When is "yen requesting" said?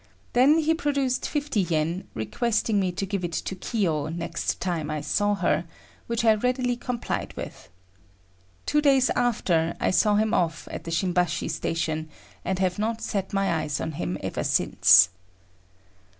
1.61-2.79